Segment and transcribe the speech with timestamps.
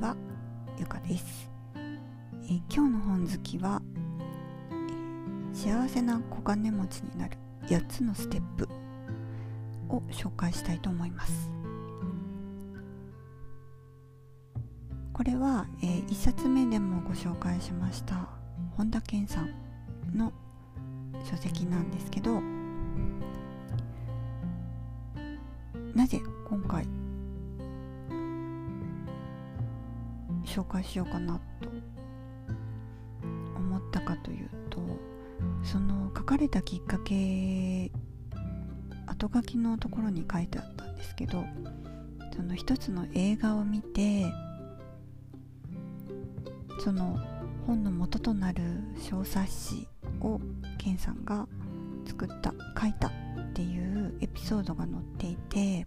[0.00, 0.16] は
[0.78, 1.50] ゆかです、
[2.48, 3.82] え、今日の本好きは、
[5.52, 8.66] え、幸せな小金持ちになる8つのステップ
[9.90, 11.50] を紹介したいと思います。
[15.12, 18.26] これは、えー、1冊目でもご紹介しました
[18.78, 19.50] 本田健さん
[20.16, 20.32] の
[21.30, 22.40] 書籍なんですけど
[25.94, 26.86] なぜ今回
[30.50, 31.68] 紹介しようかなと
[33.56, 34.80] 思ったかというと
[35.62, 37.92] その書かれたきっかけ
[39.06, 41.44] 後書きのところに書いてあったんですけど
[42.34, 44.24] その一つの映画を見て
[46.82, 47.16] その
[47.66, 48.62] 本の元となる
[48.98, 49.88] 小冊子
[50.20, 50.40] を
[50.78, 51.46] ケンさんが
[52.06, 53.12] 作った書いたっ
[53.52, 55.86] ていうエピソードが載っていて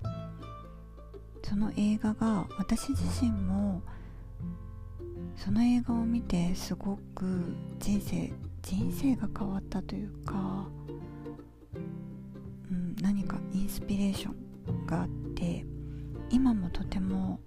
[1.43, 3.81] その映画が私自身も
[5.35, 8.31] その映画を見てすごく人生
[8.61, 10.67] 人生が変わったというか、
[12.71, 15.65] うん、何かインスピレーションがあって
[16.29, 17.39] 今もとても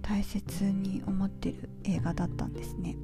[0.00, 2.96] 大切に思ってる映画だったんですね。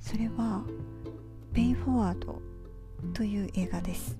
[0.00, 0.64] それは
[1.54, 2.42] 「ペイフォワード」
[3.14, 4.18] という映画です。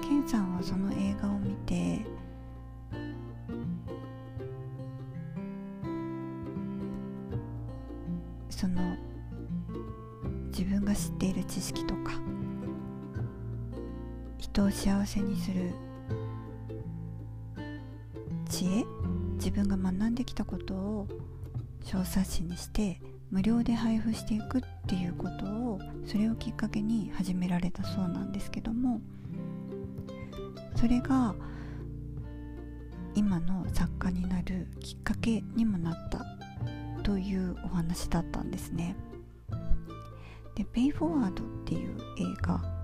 [0.00, 2.04] ケンさんはその映画を見て
[14.56, 15.74] 人を幸せにする。
[18.48, 18.86] 知恵？
[19.34, 21.06] 自分が学んできたことを
[21.84, 22.98] 小冊子にして
[23.30, 29.02] 無料で配布していくっていうことをそれをきっかけに始められたそうなんですけども
[30.74, 31.34] それが
[33.14, 36.24] 今の作家になるきっかけにもなった
[37.02, 38.96] というお話だったんですね。
[40.54, 42.75] で「ペイフォワード」っていう映画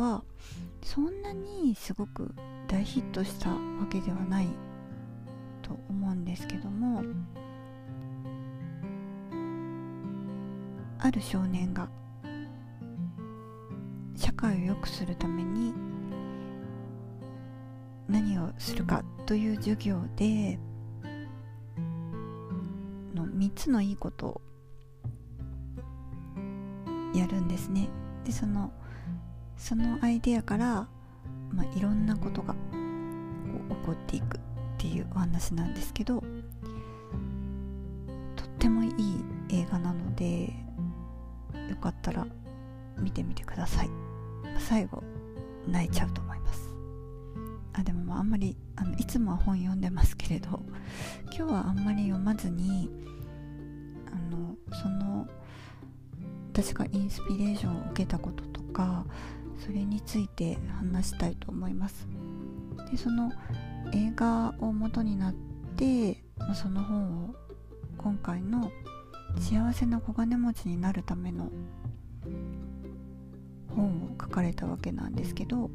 [0.00, 0.24] は
[0.82, 2.34] そんなにすごく
[2.66, 3.56] 大ヒットしたわ
[3.90, 4.46] けではない
[5.60, 7.02] と思うんですけども
[10.98, 11.88] ある少年が
[14.16, 15.74] 社会を良くするために
[18.08, 20.58] 何をするかという授業で
[23.14, 24.40] の3つのいいことを
[27.14, 27.88] やるんですね。
[28.24, 28.72] でその
[29.60, 30.88] そのアイデアから、
[31.52, 32.58] まあ、いろんなことが起
[33.86, 34.40] こっていくっ
[34.78, 36.24] ていうお話なんですけど
[38.36, 38.92] とってもいい
[39.50, 40.52] 映画なので
[41.68, 42.26] よかったら
[42.98, 43.90] 見てみてください。
[44.58, 45.02] 最後
[45.68, 46.74] 泣いちゃうと思います。
[47.74, 50.62] あでもまああんまりあのいつもは本読んでますけれど
[51.26, 52.90] 今日はあんまり読まずに
[54.10, 55.28] あのその
[56.52, 59.06] 私がインスピレーションを受けたこととか
[59.64, 62.08] それについて話したいと思います。
[62.90, 63.32] でその
[63.92, 65.34] 映画を元になっ
[65.76, 66.22] て
[66.54, 67.34] その本を
[67.96, 68.70] 今回の
[69.38, 71.50] 幸せな小金持ちになるための
[73.74, 75.70] 本を書かれたわけなんですけど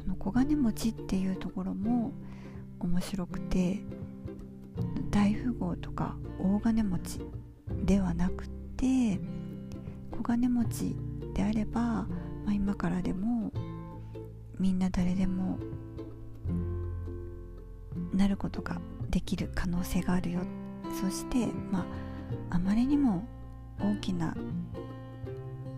[0.00, 2.12] その小金持ちっていうところも
[2.80, 3.80] 面白くて
[5.10, 7.20] 大富豪とか大金持ち
[7.84, 9.20] ではなくて
[10.10, 10.96] 小金持ち
[11.34, 12.06] であれば、
[12.44, 13.52] まあ、今からでも
[14.58, 15.58] みんな誰でも
[18.12, 20.40] なることができる可能性があるよ。
[21.00, 21.84] そしてまあ
[22.56, 23.26] あまりにも
[23.80, 24.36] 大きな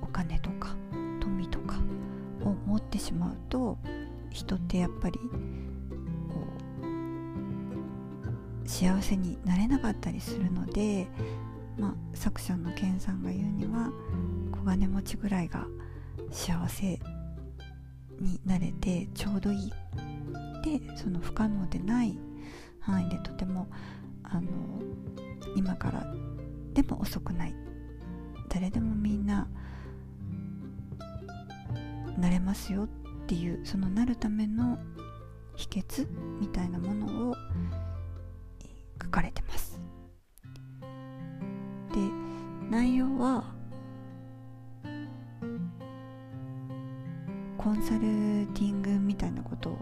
[0.02, 0.74] お金とか
[1.20, 1.76] 富とか
[2.44, 3.78] を持ってしまうと
[4.30, 5.28] 人ってやっぱりこ
[8.64, 11.08] う幸せになれなかったりするので
[11.78, 13.90] まあ、作者のケンさんが言うには
[14.52, 15.66] 小金持ちぐらいが
[16.30, 16.98] 幸せ
[18.20, 19.72] になれてちょうどいい
[20.64, 22.18] でその不可能でない
[22.80, 23.68] 範囲でとても
[24.22, 24.50] あの
[25.54, 26.06] 今から
[26.72, 27.54] でも遅くない。
[28.48, 29.48] 誰でもみんな
[32.16, 32.88] なれますよっ
[33.26, 34.78] ていうそのなるための
[35.56, 36.06] 秘訣
[36.40, 37.34] みたいなものを
[39.02, 39.80] 書かれてます。
[41.92, 42.00] で
[42.70, 43.44] 内容は
[47.66, 49.78] コンサルティングみたいなことを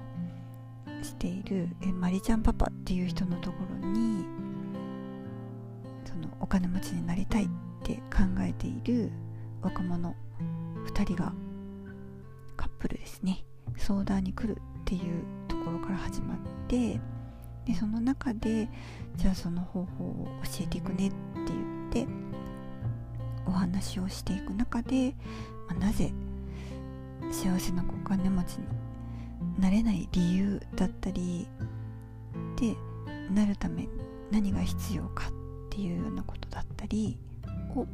[1.02, 4.24] しているえマリちゃんパパっていう人のところに
[6.06, 7.48] そのお金持ちになりたいっ
[7.82, 9.12] て考えている
[9.60, 10.16] 若者
[10.86, 11.34] 2人が
[12.56, 13.44] カップルですね。
[13.76, 16.38] 相談に来るっていうところから始まっ
[16.68, 16.98] て
[17.66, 18.66] でその中で
[19.16, 21.16] じゃあその方法を教えていくねって
[21.92, 22.12] 言って
[23.44, 25.14] お話をしていく中で、
[25.68, 26.14] まあ、なぜ
[27.34, 28.64] 幸せなお金持ちに
[29.58, 31.48] なれない理由だったり
[32.56, 32.76] で
[33.28, 33.88] なるために
[34.30, 35.32] 何が必要かっ
[35.68, 37.18] ていうようなことだったり
[37.74, 37.88] を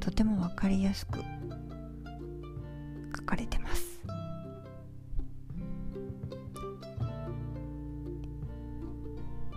[0.00, 1.20] とても分かりやすく
[3.14, 4.00] 書かれてます。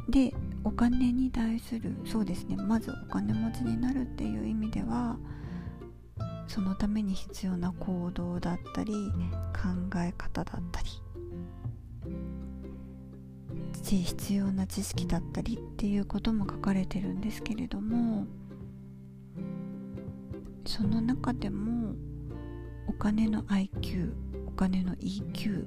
[0.10, 0.34] で
[0.66, 5.18] お金に対するそうですねまずお金持ちになるっていう意味では
[6.52, 8.94] そのために必要な行動だったり
[9.54, 10.88] 考え方だったり
[14.04, 18.28] 必要な知識だったりっていうことも書かれてるんですけれども
[20.66, 21.96] その中でも
[22.88, 24.12] お金の IQ
[24.48, 25.66] お金の EQ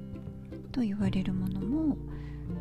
[0.71, 1.97] と言われるものも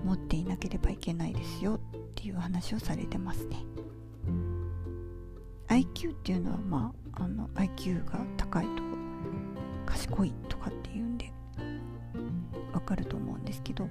[0.03, 1.79] 持っていなければいけないですよっ
[2.15, 3.59] ていう話をされてますね
[5.69, 8.83] IQ っていうのはまああの IQ が高いと
[9.87, 11.33] 賢いとかっていうんで
[12.73, 13.89] わかると思うんですけど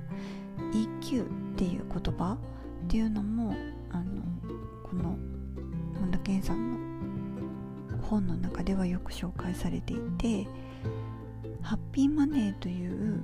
[0.73, 2.37] EQ っていう言葉っ
[2.87, 3.55] ていうのも
[3.91, 4.21] あの
[4.83, 5.17] この
[5.99, 6.73] 本田健さん
[7.87, 10.47] の本の中ではよく紹介されていて
[11.61, 13.23] ハッピーマネーという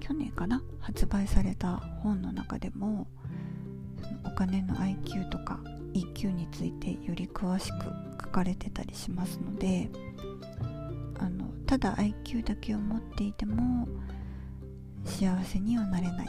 [0.00, 3.06] 去年かな発売された本の中でも
[4.24, 5.60] お金の IQ とか
[5.94, 7.84] EQ についてより詳しく
[8.22, 9.88] 書かれてたりしますので
[11.18, 13.88] あのただ IQ だけを持っていても
[15.04, 16.26] 幸せにはなれない。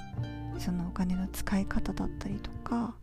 [0.58, 2.96] そのお金の使い方だったりとか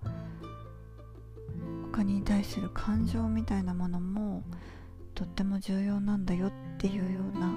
[1.84, 4.42] お金に対する感情みたいなものも
[5.14, 7.54] とっても重要なんだよっていうような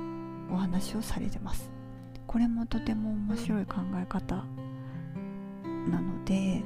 [0.51, 1.71] お話をされてます。
[2.27, 4.43] これもとても面白い考え方
[5.89, 6.63] なので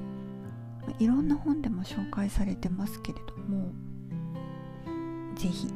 [0.99, 3.71] いろんな本でも紹介されてますけれども
[5.35, 5.67] 是非、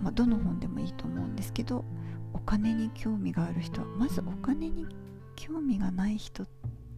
[0.00, 1.84] まあ、どの本でもいいと思うんですけど
[2.32, 4.86] お金に興味がある人はまずお金に
[5.36, 6.44] 興味がない人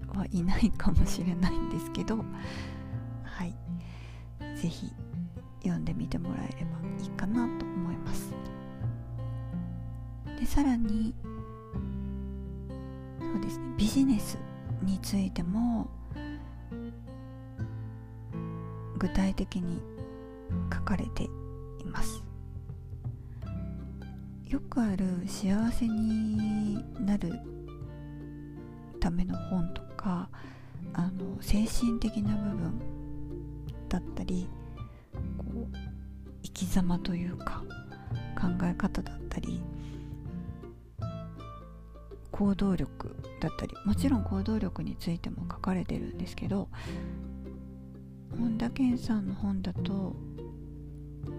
[0.09, 2.17] はいないかもしれないんですけど
[3.25, 3.55] はい。
[4.57, 4.93] 是非
[5.63, 8.33] 読んでみてもらえればいいかなと思います。
[10.39, 11.15] でさらに
[13.21, 14.39] そうですねビジネス
[14.85, 15.89] についても
[18.99, 19.81] 具体的に
[20.73, 21.29] 書かれてい
[21.87, 22.23] ます。
[24.49, 27.33] よくある幸せになる
[29.01, 30.29] ための本とか
[30.93, 32.81] あの精神的な部分
[33.89, 34.49] だったり
[35.39, 35.77] こう
[36.43, 37.65] 生き様というか
[38.41, 39.61] 考え方だったり
[42.35, 46.69] 行動力だったりもちろん行動力についても書かれてるんですけど
[48.37, 50.17] 本田健さんの本だと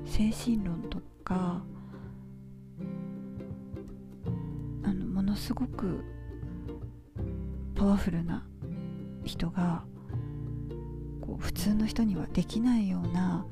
[0.06, 1.62] 精神論とか
[4.84, 6.02] あのものすごく
[7.76, 8.48] パワフルな
[9.26, 9.84] 人が
[11.20, 13.46] こう普通の人にはできないような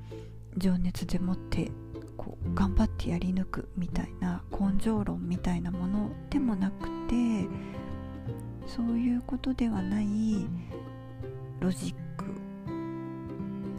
[0.55, 1.71] 情熱でもって
[2.17, 7.48] こう頑張ってやり抜くみたいな根性論みたいなものでもなくて
[8.67, 10.48] そういうことではない。
[11.60, 12.25] ロジック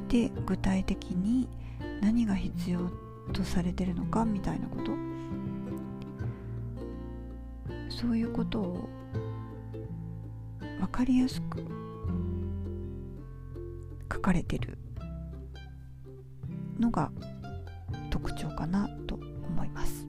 [0.09, 1.47] で具体的に
[2.01, 2.91] 何が必要
[3.35, 4.93] とされてるのかみたいなこと。
[7.91, 8.89] そういうことを
[10.79, 11.63] 分かりやすく
[14.13, 14.79] 書かれてる
[16.79, 17.13] のが
[18.55, 20.07] かなと思います。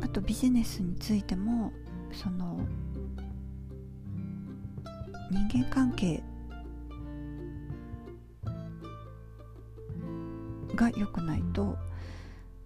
[0.00, 1.72] あとビジネスについても
[2.12, 2.58] その
[5.30, 6.22] 人間関係
[10.74, 11.76] が良くないと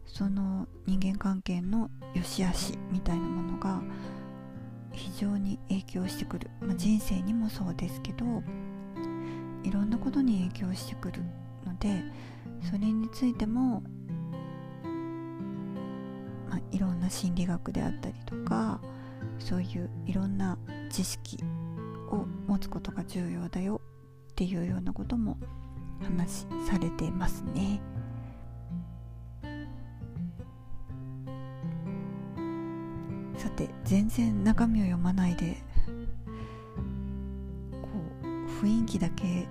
[0.07, 3.81] その人間関係の良し悪しみたいなものが
[4.93, 8.25] 非常に影響してくる、まあ、人生にもそうですけど
[9.63, 11.23] いろんなことに影響してくる。
[11.69, 12.03] ので
[12.71, 13.83] それについても、
[16.49, 18.81] まあ、いろんな心理学であったりとか
[19.39, 20.59] そういういろんな
[20.91, 21.39] 知識
[22.11, 23.81] を持つことが重要だよ
[24.33, 25.37] っていうようなことも
[26.03, 27.81] 話されてますね。
[33.37, 35.63] さて全然中身を読まないで
[37.73, 37.89] こ
[38.25, 39.47] う雰囲気だけ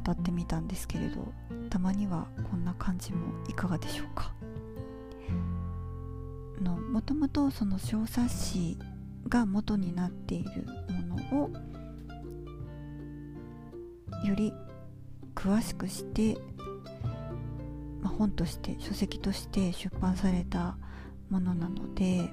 [0.00, 1.32] 語ってみたんですけれど
[1.70, 4.34] たまにはこんな感じもいかがでしょうか？
[6.60, 8.78] のもともとその小冊子
[9.28, 10.66] が元になっている
[11.08, 11.50] ものを
[14.26, 14.52] より
[15.34, 16.36] 詳しくして、
[18.00, 20.76] まあ、本として書籍として出版された
[21.30, 22.30] ものなので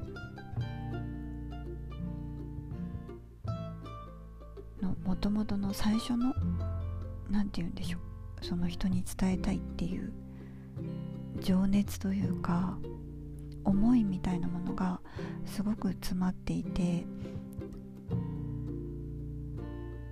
[4.81, 6.33] のもともとの最初の
[7.31, 8.45] 何て言うんでしょう。
[8.45, 10.11] その人に伝えたいっていう
[11.39, 12.77] 情熱というか
[13.63, 14.99] 思いみたいなものが
[15.45, 17.05] すごく詰まっていて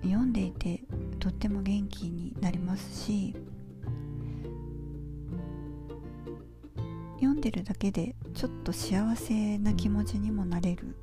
[0.02, 0.82] 読んでいて
[1.18, 3.34] とっても元気になりますし
[7.16, 10.96] 読んでるだけでちょっと幸せな気持ちにもなれる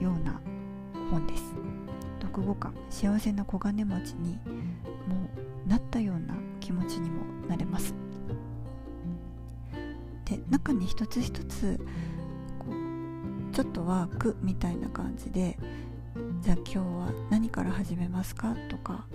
[0.00, 0.40] ような
[1.10, 1.57] 本です。
[2.40, 4.38] 後感幸せな小金持ちに
[5.06, 5.30] も
[5.66, 7.94] うなったような気持ちにもなれます。
[10.24, 11.78] で中に一つ一つ
[12.58, 15.58] こうちょっとワークみたいな感じで
[16.42, 18.54] じゃあ今日は何から始めますか？
[18.68, 19.06] とか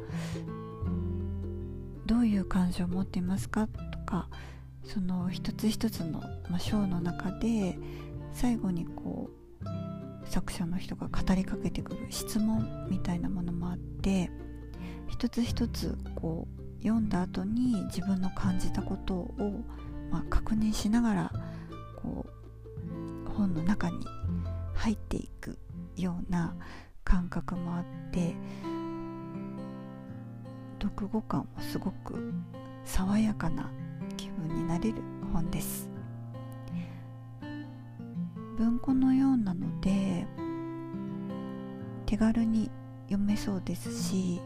[2.05, 3.67] どういう感情を持っていますか？
[3.67, 4.27] とか
[4.83, 7.77] その一つ一つの、まあ、章の中で
[8.33, 9.42] 最後にこう
[10.25, 14.31] 作者の人が語りかけてくる質問みたいなものもあって
[15.07, 16.47] 一つ一つこ
[16.79, 19.63] う読んだ後に自分の感じたことを
[20.13, 21.31] まあ、確認しながら
[21.95, 22.27] こ
[23.27, 23.97] う本の中に
[24.75, 25.57] 入っていく
[25.97, 26.55] ような
[27.03, 28.35] 感覚もあって
[30.79, 32.31] 読後感もすごく
[32.85, 33.71] 爽やかな
[34.17, 35.01] 気分になれる
[35.33, 35.92] 本です。
[38.57, 40.27] 文庫のようなので
[42.05, 42.69] 手軽に
[43.05, 44.41] 読めそうですし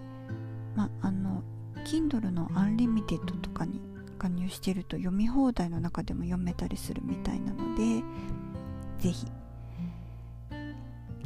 [0.76, 1.44] まああの
[1.86, 3.82] Kindle の Unlimited とかに
[4.18, 8.04] 加入してると読み放題の中でも読めたりするみたいなので
[9.00, 9.28] 是非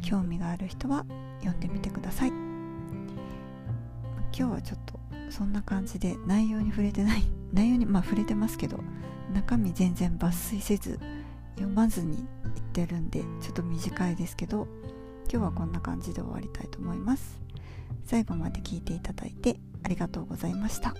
[0.02, 1.04] 興味がある人は
[1.40, 2.52] 読んでみてください。
[4.36, 4.98] 今日はちょっと
[5.30, 7.22] そんな感じで内容に触れてない
[7.52, 8.80] 内容にまあ触れてますけど
[9.32, 10.98] 中身全然抜粋せず
[11.56, 12.26] 読まずに
[12.72, 14.66] ってるんでちょっと短いですけど
[15.30, 17.38] 今日はこんな感じで終わりたいと思います
[18.04, 20.94] 最後まで聞いていただいてありがとうございました。